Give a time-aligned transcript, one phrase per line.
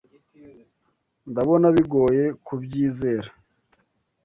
[1.29, 3.29] Ndabona bigoye kubyizera.